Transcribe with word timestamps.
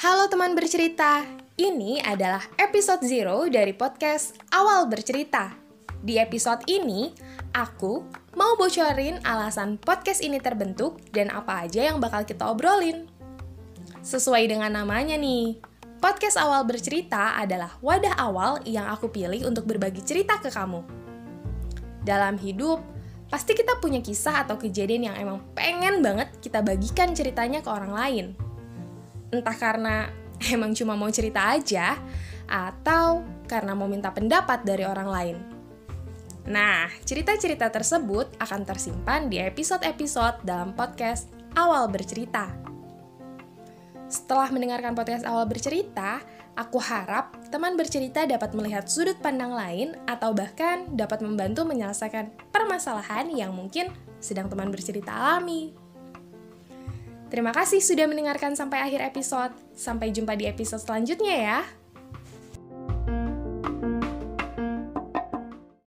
Halo 0.00 0.32
teman 0.32 0.56
bercerita, 0.56 1.28
ini 1.60 2.00
adalah 2.00 2.40
episode 2.56 3.04
zero 3.04 3.44
dari 3.52 3.76
podcast 3.76 4.32
Awal 4.48 4.88
Bercerita. 4.88 5.52
Di 6.00 6.16
episode 6.16 6.64
ini, 6.72 7.12
aku 7.52 8.08
mau 8.32 8.56
bocorin 8.56 9.20
alasan 9.28 9.76
podcast 9.76 10.24
ini 10.24 10.40
terbentuk 10.40 11.04
dan 11.12 11.28
apa 11.28 11.68
aja 11.68 11.84
yang 11.84 12.00
bakal 12.00 12.24
kita 12.24 12.48
obrolin. 12.48 13.12
Sesuai 14.00 14.48
dengan 14.48 14.72
namanya 14.72 15.20
nih, 15.20 15.60
podcast 16.00 16.40
Awal 16.40 16.64
Bercerita 16.64 17.36
adalah 17.36 17.76
wadah 17.84 18.16
awal 18.24 18.64
yang 18.64 18.88
aku 18.88 19.12
pilih 19.12 19.44
untuk 19.44 19.68
berbagi 19.68 20.00
cerita 20.00 20.40
ke 20.40 20.48
kamu. 20.48 20.80
Dalam 22.08 22.40
hidup, 22.40 22.80
pasti 23.28 23.52
kita 23.52 23.76
punya 23.76 24.00
kisah 24.00 24.48
atau 24.48 24.56
kejadian 24.56 25.12
yang 25.12 25.16
emang 25.20 25.44
pengen 25.52 26.00
banget 26.00 26.32
kita 26.40 26.64
bagikan 26.64 27.12
ceritanya 27.12 27.60
ke 27.60 27.68
orang 27.68 27.92
lain 27.92 28.28
entah 29.30 29.56
karena 29.56 30.10
emang 30.54 30.74
cuma 30.74 30.94
mau 30.98 31.10
cerita 31.10 31.54
aja 31.54 31.98
atau 32.50 33.22
karena 33.46 33.74
mau 33.74 33.86
minta 33.86 34.10
pendapat 34.10 34.66
dari 34.66 34.82
orang 34.86 35.08
lain. 35.08 35.36
Nah, 36.50 36.90
cerita-cerita 37.06 37.70
tersebut 37.70 38.34
akan 38.42 38.66
tersimpan 38.66 39.30
di 39.30 39.38
episode-episode 39.38 40.42
dalam 40.42 40.74
podcast 40.74 41.30
Awal 41.54 41.86
Bercerita. 41.92 42.50
Setelah 44.10 44.50
mendengarkan 44.50 44.98
podcast 44.98 45.22
Awal 45.22 45.46
Bercerita, 45.46 46.18
aku 46.58 46.82
harap 46.82 47.38
teman 47.54 47.78
bercerita 47.78 48.26
dapat 48.26 48.50
melihat 48.58 48.90
sudut 48.90 49.14
pandang 49.22 49.54
lain 49.54 49.94
atau 50.10 50.34
bahkan 50.34 50.90
dapat 50.90 51.22
membantu 51.22 51.62
menyelesaikan 51.62 52.34
permasalahan 52.50 53.30
yang 53.30 53.54
mungkin 53.54 53.94
sedang 54.18 54.50
teman 54.50 54.74
bercerita 54.74 55.14
alami. 55.14 55.70
Terima 57.30 57.54
kasih 57.54 57.78
sudah 57.78 58.10
mendengarkan 58.10 58.58
sampai 58.58 58.82
akhir 58.82 59.14
episode. 59.14 59.54
Sampai 59.78 60.10
jumpa 60.10 60.34
di 60.34 60.50
episode 60.50 60.82
selanjutnya 60.82 61.34
ya. 61.38 61.79